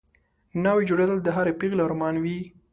[0.63, 2.39] ناوې جوړېدل د هرې پېغلې ارمان وي